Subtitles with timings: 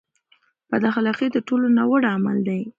[0.71, 2.61] بد اخلاقي تر ټولو ناوړه عمل دی.